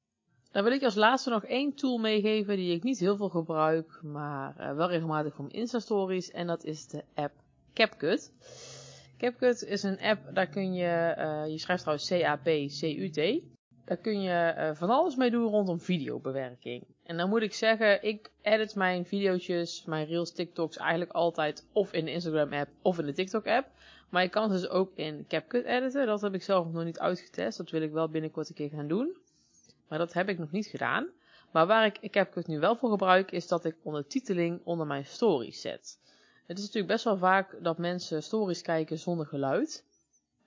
Dan 0.51 0.63
wil 0.63 0.71
ik 0.71 0.83
als 0.83 0.95
laatste 0.95 1.29
nog 1.29 1.45
één 1.45 1.73
tool 1.75 1.97
meegeven 1.97 2.55
die 2.55 2.75
ik 2.75 2.83
niet 2.83 2.99
heel 2.99 3.17
veel 3.17 3.29
gebruik, 3.29 3.99
maar 4.01 4.55
uh, 4.59 4.75
wel 4.75 4.87
regelmatig 4.87 5.33
voor 5.35 5.45
mijn 5.45 5.57
Insta-stories. 5.57 6.31
En 6.31 6.47
dat 6.47 6.63
is 6.63 6.87
de 6.87 7.03
app 7.13 7.33
CapCut. 7.73 8.31
CapCut 9.17 9.61
is 9.61 9.83
een 9.83 9.99
app, 9.99 10.35
daar 10.35 10.47
kun 10.47 10.73
je, 10.73 11.15
je 11.49 11.57
schrijft 11.57 11.81
trouwens 11.81 12.09
C-A-P-C-U-T. 12.09 13.41
Daar 13.85 13.97
kun 13.97 14.21
je 14.21 14.71
van 14.75 14.89
alles 14.89 15.15
mee 15.15 15.31
doen 15.31 15.49
rondom 15.49 15.79
videobewerking. 15.79 16.92
En 17.03 17.17
dan 17.17 17.29
moet 17.29 17.41
ik 17.41 17.53
zeggen, 17.53 18.03
ik 18.03 18.31
edit 18.41 18.75
mijn 18.75 19.05
video's, 19.05 19.83
mijn 19.85 20.05
reels, 20.05 20.31
TikToks 20.31 20.77
eigenlijk 20.77 21.11
altijd 21.11 21.65
of 21.71 21.93
in 21.93 22.05
de 22.05 22.11
Instagram 22.11 22.53
app 22.53 22.69
of 22.81 22.99
in 22.99 23.05
de 23.05 23.13
TikTok 23.13 23.47
app. 23.47 23.67
Maar 24.09 24.23
je 24.23 24.29
kan 24.29 24.49
dus 24.49 24.67
ook 24.67 24.91
in 24.95 25.25
CapCut 25.27 25.65
editen. 25.65 26.05
Dat 26.05 26.21
heb 26.21 26.33
ik 26.33 26.43
zelf 26.43 26.71
nog 26.71 26.83
niet 26.83 26.99
uitgetest. 26.99 27.57
Dat 27.57 27.69
wil 27.69 27.81
ik 27.81 27.91
wel 27.91 28.09
binnenkort 28.09 28.49
een 28.49 28.55
keer 28.55 28.69
gaan 28.69 28.87
doen. 28.87 29.17
Maar 29.87 29.97
dat 29.97 30.13
heb 30.13 30.29
ik 30.29 30.37
nog 30.37 30.51
niet 30.51 30.65
gedaan. 30.65 31.07
Maar 31.51 31.67
waar 31.67 31.85
ik, 31.85 32.13
het 32.33 32.47
nu 32.47 32.59
wel 32.59 32.75
voor 32.75 32.89
gebruik, 32.89 33.31
is 33.31 33.47
dat 33.47 33.65
ik 33.65 33.75
ondertiteling 33.83 34.61
onder 34.63 34.87
mijn 34.87 35.05
stories 35.05 35.61
zet. 35.61 35.99
Het 36.45 36.57
is 36.57 36.63
natuurlijk 36.63 36.93
best 36.93 37.03
wel 37.03 37.17
vaak 37.17 37.55
dat 37.61 37.77
mensen 37.77 38.23
stories 38.23 38.61
kijken 38.61 38.99
zonder 38.99 39.25
geluid. 39.25 39.83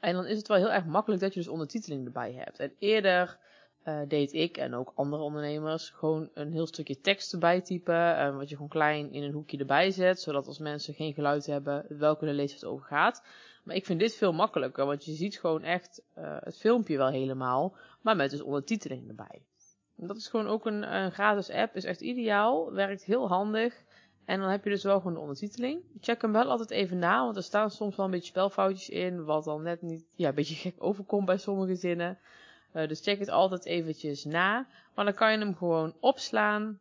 En 0.01 0.15
dan 0.15 0.27
is 0.27 0.37
het 0.37 0.49
wel 0.49 0.57
heel 0.57 0.73
erg 0.73 0.85
makkelijk 0.85 1.21
dat 1.21 1.35
je 1.35 1.41
dus 1.41 1.49
ondertiteling 1.49 2.07
erbij 2.07 2.33
hebt. 2.33 2.59
En 2.59 2.73
eerder 2.79 3.39
uh, 3.89 3.99
deed 4.09 4.33
ik 4.33 4.57
en 4.57 4.75
ook 4.75 4.93
andere 4.95 5.23
ondernemers 5.23 5.91
gewoon 5.91 6.31
een 6.35 6.53
heel 6.53 6.67
stukje 6.67 7.01
tekst 7.01 7.33
erbij 7.33 7.61
typen. 7.61 7.95
Uh, 7.95 8.37
wat 8.37 8.49
je 8.49 8.55
gewoon 8.55 8.71
klein 8.71 9.13
in 9.13 9.23
een 9.23 9.33
hoekje 9.33 9.59
erbij 9.59 9.91
zet. 9.91 10.21
Zodat 10.21 10.47
als 10.47 10.59
mensen 10.59 10.95
geen 10.95 11.15
geluid 11.15 11.47
hebben, 11.47 11.87
welke 11.89 12.25
de 12.25 12.33
lezer 12.33 12.57
het 12.57 12.69
over 12.69 12.87
gaat. 12.87 13.25
Maar 13.65 13.77
ik 13.77 13.87
vind 13.87 14.01
dit 14.01 14.15
veel 14.15 14.33
makkelijker. 14.33 14.87
Want 14.87 15.05
je 15.05 15.13
ziet 15.13 15.39
gewoon 15.39 15.63
echt 15.63 16.03
uh, 16.19 16.37
het 16.41 16.59
filmpje 16.59 16.97
wel 16.97 17.11
helemaal. 17.11 17.77
Maar 18.03 18.17
met 18.17 18.31
dus 18.31 18.43
ondertiteling 18.43 19.09
erbij. 19.09 19.43
Dat 19.97 20.17
is 20.17 20.29
gewoon 20.29 20.47
ook 20.47 20.67
een, 20.67 20.95
een 20.95 21.13
gratis 21.13 21.51
app. 21.51 21.77
Is 21.77 21.85
echt 21.85 22.01
ideaal. 22.01 22.73
Werkt 22.73 23.05
heel 23.05 23.29
handig. 23.29 23.85
En 24.27 24.41
dan 24.41 24.51
heb 24.51 24.65
je 24.65 24.71
dus 24.71 24.83
wel 24.83 24.97
gewoon 24.97 25.15
de 25.15 25.21
ondertiteling. 25.21 25.83
Check 26.01 26.23
hem 26.23 26.33
wel 26.33 26.51
altijd 26.51 26.71
even 26.71 26.99
na, 26.99 27.25
want 27.25 27.37
er 27.37 27.43
staan 27.43 27.71
soms 27.71 27.97
wel 27.97 28.05
een 28.05 28.11
beetje 28.11 28.29
spelfoutjes 28.29 28.89
in, 28.89 29.25
wat 29.25 29.45
dan 29.45 29.63
net 29.63 29.83
niet, 29.83 30.05
ja, 30.15 30.29
een 30.29 30.35
beetje 30.35 30.55
gek 30.55 30.75
overkomt 30.79 31.27
bij 31.27 31.37
sommige 31.37 31.75
zinnen. 31.75 32.19
Uh, 32.77 32.89
dus 32.89 33.01
check 33.01 33.19
het 33.19 33.29
altijd 33.29 33.65
eventjes 33.65 34.25
na. 34.25 34.67
Maar 34.95 35.05
dan 35.05 35.15
kan 35.15 35.33
je 35.33 35.39
hem 35.39 35.57
gewoon 35.57 35.97
opslaan. 36.01 36.81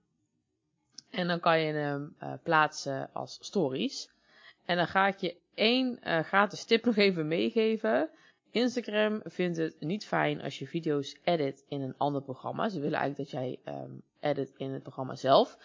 En 1.10 1.28
dan 1.28 1.40
kan 1.40 1.60
je 1.60 1.74
hem 1.74 2.16
uh, 2.24 2.34
plaatsen 2.44 3.10
als 3.14 3.38
stories. 3.42 4.10
En 4.66 4.78
dan 4.78 4.88
ga 4.88 5.08
ik 5.08 5.18
je 5.18 5.36
één 5.54 6.00
uh, 6.04 6.20
gratis 6.20 6.64
tip 6.64 6.86
nog 6.86 6.96
even 6.96 7.28
meegeven. 7.28 8.10
Instagram 8.52 9.22
vindt 9.24 9.58
het 9.58 9.76
niet 9.80 10.06
fijn 10.06 10.42
als 10.42 10.60
je 10.60 10.68
video's 10.68 11.18
edit 11.24 11.64
in 11.68 11.82
een 11.82 11.98
ander 11.98 12.22
programma. 12.22 12.70
Ze 12.70 12.80
willen 12.80 13.00
eigenlijk 13.00 13.32
dat 13.32 13.42
jij 13.42 13.60
um, 13.74 14.02
edit 14.20 14.54
in 14.58 14.72
het 14.72 14.82
programma 14.82 15.16
zelf. 15.16 15.58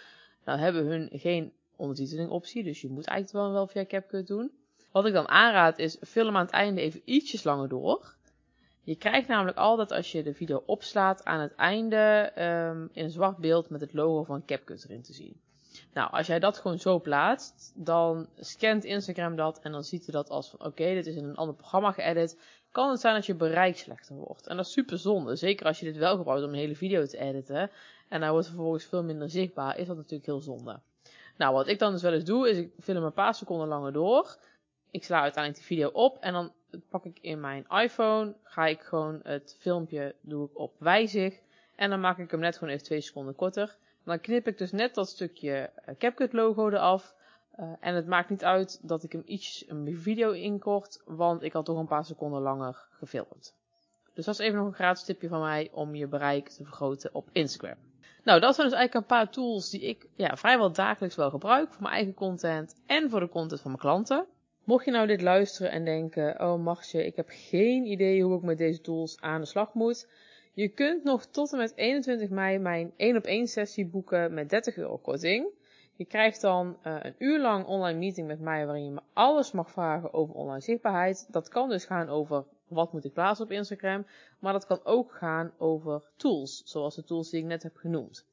Nou 0.45 0.59
hebben 0.59 0.87
hun 0.87 1.09
geen 1.13 1.53
ondertiteling 1.77 2.31
optie, 2.31 2.65
dus 2.65 2.81
je 2.81 2.89
moet 2.89 3.07
eigenlijk 3.07 3.45
wel, 3.45 3.53
wel 3.53 3.67
via 3.67 3.85
CapCut 3.85 4.27
doen. 4.27 4.53
Wat 4.93 5.07
ik 5.07 5.13
dan 5.13 5.29
aanraad 5.29 5.79
is, 5.79 5.97
film 6.01 6.37
aan 6.37 6.45
het 6.45 6.55
einde 6.55 6.81
even 6.81 7.03
ietsjes 7.05 7.45
langer 7.45 7.69
door. 7.69 8.19
Je 8.83 8.97
krijgt 8.97 9.29
namelijk 9.29 9.57
altijd 9.57 9.93
als 9.93 10.13
je 10.13 10.23
de 10.23 10.35
video 10.35 10.63
opslaat 10.67 11.25
aan 11.25 11.41
het 11.41 11.55
einde 11.55 12.33
um, 12.39 12.89
in 12.93 13.05
een 13.05 13.11
zwart 13.11 13.37
beeld 13.37 13.71
met 13.71 13.81
het 13.81 13.93
logo 13.93 14.25
van 14.25 14.45
CapCut 14.45 14.85
erin 14.85 15.03
te 15.03 15.13
zien. 15.13 15.41
Nou, 15.93 16.11
als 16.11 16.27
jij 16.27 16.39
dat 16.39 16.59
gewoon 16.59 16.79
zo 16.79 17.01
plaatst, 17.01 17.73
dan 17.75 18.29
scant 18.37 18.85
Instagram 18.85 19.37
dat 19.37 19.61
en 19.61 19.73
dan 19.73 19.85
ziet 19.85 20.05
hij 20.05 20.15
dat 20.15 20.31
als 20.31 20.51
van 20.51 20.67
oké, 20.67 20.95
dit 20.95 21.07
is 21.07 21.17
in 21.17 21.25
een 21.25 21.37
ander 21.37 21.55
programma 21.55 21.93
geëdit. 21.93 22.41
Kan 22.71 22.91
het 22.91 23.01
zijn 23.01 23.15
dat 23.15 23.27
je 23.27 23.35
bereik 23.35 23.77
slechter 23.77 24.15
wordt. 24.15 24.47
En 24.47 24.57
dat 24.57 24.67
is 24.67 24.73
super 24.73 24.99
zonde. 24.99 25.37
Zeker 25.37 25.67
als 25.67 25.79
je 25.79 25.85
dit 25.85 25.97
wel 25.97 26.17
gebruikt 26.17 26.45
om 26.45 26.51
een 26.51 26.59
hele 26.59 26.77
video 26.77 27.07
te 27.07 27.19
editen. 27.19 27.71
En 28.09 28.23
hij 28.23 28.31
wordt 28.31 28.47
vervolgens 28.47 28.85
veel 28.85 29.03
minder 29.03 29.31
zichtbaar, 29.31 29.79
is 29.79 29.87
dat 29.87 29.97
natuurlijk 29.97 30.27
heel 30.27 30.41
zonde. 30.41 30.81
Nou, 31.37 31.55
wat 31.55 31.69
ik 31.69 31.79
dan 31.79 31.93
dus 31.93 32.03
wel 32.03 32.13
eens 32.13 32.25
doe, 32.25 32.51
is 32.51 32.57
ik 32.57 32.73
film 32.81 33.05
een 33.05 33.13
paar 33.13 33.35
seconden 33.35 33.69
langer 33.69 33.93
door. 33.93 34.37
Ik 34.91 35.05
sla 35.05 35.21
uiteindelijk 35.21 35.67
die 35.67 35.77
video 35.77 35.91
op 35.93 36.19
en 36.21 36.33
dan 36.33 36.53
pak 36.89 37.05
ik 37.05 37.19
in 37.21 37.41
mijn 37.41 37.67
iPhone, 37.69 38.35
ga 38.43 38.67
ik 38.67 38.81
gewoon 38.81 39.21
het 39.23 39.57
filmpje, 39.59 40.15
doe 40.21 40.49
ik 40.49 40.59
op 40.59 40.75
wijzig. 40.79 41.41
En 41.77 41.91
dan 41.91 42.01
maak 42.01 42.19
ik 42.19 42.31
hem 42.31 42.41
net 42.41 42.59
gewoon 42.59 42.73
even 42.73 42.85
twee 42.85 43.01
seconden 43.01 43.35
korter. 43.35 43.77
Dan 44.05 44.21
knip 44.21 44.47
ik 44.47 44.59
dus 44.59 44.73
net 44.73 44.95
dat 44.95 45.09
stukje 45.09 45.71
eh, 45.75 45.95
CapCut 45.99 46.33
logo 46.33 46.69
eraf. 46.69 47.15
Uh, 47.59 47.73
en 47.81 47.95
het 47.95 48.07
maakt 48.07 48.31
niet 48.31 48.45
uit 48.45 48.79
dat 48.83 49.03
ik 49.03 49.13
hem 49.13 49.23
iets 49.25 49.65
een 49.69 49.97
video 49.99 50.31
inkort, 50.31 51.03
want 51.05 51.43
ik 51.43 51.53
had 51.53 51.65
toch 51.65 51.79
een 51.79 51.87
paar 51.87 52.05
seconden 52.05 52.41
langer 52.41 52.87
gefilmd. 52.91 53.55
Dus 54.15 54.25
dat 54.25 54.35
is 54.35 54.41
even 54.41 54.59
nog 54.59 54.67
een 54.67 54.75
gratis 54.75 55.05
tipje 55.05 55.29
van 55.29 55.41
mij 55.41 55.69
om 55.73 55.95
je 55.95 56.07
bereik 56.07 56.49
te 56.49 56.65
vergroten 56.65 57.15
op 57.15 57.29
Instagram. 57.33 57.77
Nou, 58.25 58.41
dat 58.41 58.55
zijn 58.55 58.69
dus 58.69 58.77
eigenlijk 58.77 58.95
een 58.95 59.17
paar 59.17 59.31
tools 59.31 59.71
die 59.71 59.81
ik 59.81 60.09
ja, 60.15 60.37
vrijwel 60.37 60.73
dagelijks 60.73 61.17
wel 61.17 61.31
gebruik 61.31 61.73
voor 61.73 61.83
mijn 61.83 61.95
eigen 61.95 62.15
content 62.15 62.81
en 62.87 63.11
voor 63.11 63.21
de 63.21 63.29
content 63.29 63.61
van 63.61 63.71
mijn 63.71 63.83
klanten. 63.83 64.27
Mocht 64.65 64.85
je 64.85 64.91
nou 64.91 65.07
dit 65.07 65.23
luisteren 65.23 65.71
en 65.71 65.85
denken, 65.85 66.41
oh 66.41 66.63
Martje, 66.63 67.07
ik 67.07 67.17
heb 67.17 67.27
geen 67.31 67.87
idee 67.87 68.23
hoe 68.23 68.37
ik 68.37 68.43
met 68.43 68.59
deze 68.59 68.81
tools 68.81 69.21
aan 69.21 69.41
de 69.41 69.47
slag 69.47 69.75
moet. 69.75 70.09
Je 70.53 70.69
kunt 70.69 71.05
nog 71.05 71.27
tot 71.27 71.53
en 71.53 71.59
met 71.59 71.73
21 71.77 72.29
mei 72.29 72.59
mijn 72.59 72.93
1 72.97 73.17
op 73.17 73.25
1 73.25 73.47
sessie 73.47 73.87
boeken 73.87 74.35
met 74.35 74.49
30 74.49 74.77
euro 74.77 74.97
korting. 74.97 75.49
Je 75.93 76.05
krijgt 76.05 76.41
dan 76.41 76.79
uh, 76.85 76.97
een 77.01 77.15
uur 77.19 77.41
lang 77.41 77.67
online 77.67 77.99
meeting 77.99 78.27
met 78.27 78.41
mij 78.41 78.67
waarin 78.67 78.85
je 78.85 78.91
me 78.91 79.01
alles 79.13 79.53
mag 79.53 79.71
vragen 79.71 80.13
over 80.13 80.35
online 80.35 80.61
zichtbaarheid. 80.61 81.27
Dat 81.31 81.49
kan 81.49 81.69
dus 81.69 81.85
gaan 81.85 82.09
over 82.09 82.45
wat 82.69 82.93
moet 82.93 83.05
ik 83.05 83.13
plaatsen 83.13 83.45
op 83.45 83.51
Instagram, 83.51 84.07
maar 84.39 84.53
dat 84.53 84.67
kan 84.67 84.81
ook 84.85 85.13
gaan 85.13 85.53
over 85.59 86.11
tools, 86.17 86.63
zoals 86.65 86.95
de 86.95 87.05
tools 87.05 87.31
die 87.31 87.41
ik 87.41 87.47
net 87.47 87.63
heb 87.63 87.77
genoemd. 87.77 88.27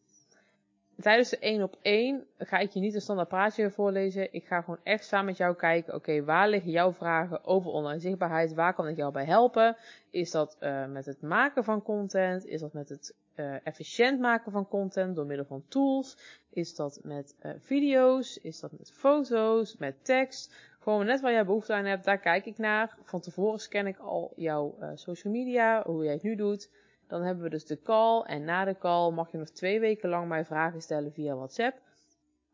Tijdens 1.01 1.29
de 1.29 1.39
1 1.39 1.63
op 1.63 1.77
1 1.81 2.25
ga 2.37 2.57
ik 2.57 2.71
je 2.71 2.79
niet 2.79 2.93
een 2.93 3.01
standaard 3.01 3.27
praatje 3.27 3.71
voorlezen. 3.71 4.33
Ik 4.33 4.45
ga 4.45 4.61
gewoon 4.61 4.79
echt 4.83 5.05
samen 5.05 5.25
met 5.25 5.37
jou 5.37 5.55
kijken, 5.55 5.93
oké, 5.93 6.23
waar 6.23 6.49
liggen 6.49 6.71
jouw 6.71 6.93
vragen 6.93 7.45
over 7.45 7.71
online 7.71 7.99
zichtbaarheid? 7.99 8.53
Waar 8.53 8.73
kan 8.73 8.87
ik 8.87 8.97
jou 8.97 9.11
bij 9.11 9.25
helpen? 9.25 9.75
Is 10.09 10.31
dat 10.31 10.57
uh, 10.59 10.85
met 10.85 11.05
het 11.05 11.21
maken 11.21 11.63
van 11.63 11.81
content? 11.81 12.45
Is 12.45 12.59
dat 12.59 12.73
met 12.73 12.89
het 12.89 13.15
uh, 13.35 13.55
efficiënt 13.63 14.19
maken 14.19 14.51
van 14.51 14.67
content 14.67 15.15
door 15.15 15.25
middel 15.25 15.45
van 15.45 15.63
tools? 15.67 16.17
Is 16.49 16.75
dat 16.75 16.99
met 17.03 17.35
uh, 17.41 17.51
video's? 17.59 18.37
Is 18.37 18.59
dat 18.59 18.71
met 18.71 18.91
foto's? 18.91 19.77
Met 19.77 20.05
tekst? 20.05 20.53
Gewoon 20.79 21.05
net 21.05 21.21
waar 21.21 21.31
jij 21.31 21.45
behoefte 21.45 21.73
aan 21.73 21.85
hebt, 21.85 22.05
daar 22.05 22.19
kijk 22.19 22.45
ik 22.45 22.57
naar. 22.57 22.97
Van 23.03 23.21
tevoren 23.21 23.59
scan 23.59 23.87
ik 23.87 23.97
al 23.97 24.33
jouw 24.35 24.75
social 24.93 25.33
media, 25.33 25.83
hoe 25.85 26.03
jij 26.03 26.13
het 26.13 26.23
nu 26.23 26.35
doet. 26.35 26.69
Dan 27.07 27.21
hebben 27.21 27.43
we 27.43 27.49
dus 27.49 27.65
de 27.65 27.81
call 27.81 28.21
en 28.21 28.43
na 28.43 28.65
de 28.65 28.77
call 28.77 29.11
mag 29.11 29.31
je 29.31 29.37
nog 29.37 29.49
twee 29.49 29.79
weken 29.79 30.09
lang 30.09 30.27
mij 30.27 30.45
vragen 30.45 30.81
stellen 30.81 31.13
via 31.13 31.35
WhatsApp. 31.35 31.79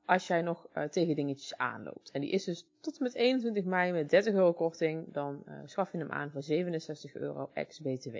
Als 0.06 0.28
jij 0.28 0.42
nog 0.42 0.68
uh, 0.78 0.84
tegen 0.84 1.16
dingetjes 1.16 1.58
aanloopt. 1.58 2.12
En 2.12 2.22
die 2.22 2.30
is 2.30 2.44
dus 2.44 2.66
tot 2.80 2.98
en 2.98 3.04
met 3.04 3.14
21 3.14 3.64
mei 3.64 3.92
met 3.92 4.10
30 4.10 4.34
euro 4.34 4.54
korting. 4.54 5.14
Dan 5.14 5.44
uh, 5.48 5.54
schaf 5.66 5.92
je 5.92 5.98
hem 5.98 6.12
aan 6.12 6.32
voor 6.32 6.44
67 6.44 7.16
euro 7.16 7.50
ex-BTW. 7.54 8.16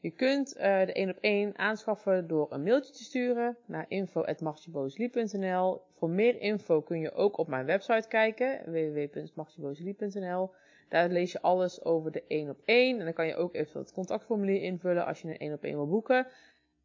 Je 0.00 0.10
kunt 0.10 0.56
uh, 0.56 0.62
de 0.62 0.92
1 0.92 1.10
op 1.10 1.18
1 1.20 1.58
aanschaffen 1.58 2.28
door 2.28 2.52
een 2.52 2.62
mailtje 2.62 2.92
te 2.92 3.02
sturen 3.02 3.56
naar 3.66 3.84
info.martjebozelie.nl. 3.88 5.80
Voor 5.96 6.10
meer 6.10 6.40
info 6.40 6.80
kun 6.80 7.00
je 7.00 7.12
ook 7.12 7.38
op 7.38 7.48
mijn 7.48 7.66
website 7.66 8.08
kijken, 8.08 8.60
www.martjebozelie.nl. 8.64 10.50
Daar 10.88 11.08
lees 11.08 11.32
je 11.32 11.42
alles 11.42 11.84
over 11.84 12.10
de 12.10 12.24
1 12.28 12.48
op 12.50 12.58
1. 12.64 12.98
En 12.98 13.04
dan 13.04 13.14
kan 13.14 13.26
je 13.26 13.36
ook 13.36 13.54
even 13.54 13.80
het 13.80 13.92
contactformulier 13.92 14.62
invullen 14.62 15.06
als 15.06 15.20
je 15.20 15.28
een 15.28 15.38
1 15.38 15.52
op 15.52 15.62
1 15.62 15.74
wil 15.74 15.88
boeken. 15.88 16.26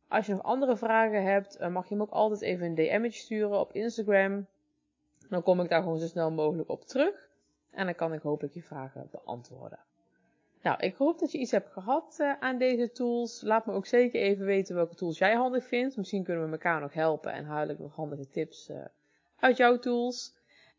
Als 0.08 0.26
je 0.26 0.34
nog 0.34 0.44
andere 0.44 0.78
vragen 0.78 1.24
hebt, 1.24 1.70
mag 1.70 1.88
je 1.88 1.94
hem 1.94 2.04
ook 2.04 2.10
altijd 2.10 2.42
even 2.42 2.66
een 2.66 2.76
DM'tje 2.76 3.20
sturen 3.20 3.60
op 3.60 3.74
Instagram. 3.74 4.48
Dan 5.30 5.44
kom 5.44 5.60
ik 5.60 5.70
daar 5.70 5.82
gewoon 5.82 6.00
zo 6.00 6.08
snel 6.08 6.32
mogelijk 6.32 6.70
op 6.70 6.86
terug. 6.86 7.30
En 7.72 7.86
dan 7.86 7.96
kan 7.96 8.14
ik 8.14 8.22
hopelijk 8.22 8.54
je 8.54 8.64
vragen 8.64 9.08
beantwoorden. 9.12 9.80
Nou, 10.62 10.80
ik 10.80 10.96
hoop 10.96 11.20
dat 11.20 11.32
je 11.32 11.38
iets 11.38 11.52
hebt 11.52 11.72
gehad 11.72 12.18
uh, 12.20 12.34
aan 12.40 12.58
deze 12.58 12.92
tools. 12.92 13.42
Laat 13.42 13.66
me 13.66 13.74
ook 13.74 13.86
zeker 13.86 14.22
even 14.22 14.46
weten 14.46 14.76
welke 14.76 14.96
tools 14.96 15.18
jij 15.18 15.36
handig 15.36 15.66
vindt. 15.66 15.98
Misschien 15.98 16.24
kunnen 16.24 16.46
we 16.46 16.52
elkaar 16.52 16.82
nog 16.82 16.94
helpen 16.94 17.32
en 17.34 17.70
ik 17.70 17.80
nog 17.80 17.96
handige 17.96 18.28
tips 18.28 18.70
uh, 18.70 18.78
uit 19.40 19.58
jouw 19.58 19.80
tools. 19.80 20.34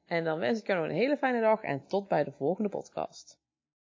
En 0.06 0.24
dan 0.24 0.38
wens 0.38 0.60
ik 0.60 0.66
jou 0.66 0.80
nog 0.80 0.88
een 0.88 0.96
hele 0.96 1.16
fijne 1.16 1.40
dag 1.40 1.62
en 1.62 1.86
tot 1.86 2.08
bij 2.08 2.24
de 2.24 2.32
volgende 2.32 2.68
podcast. 2.68 3.43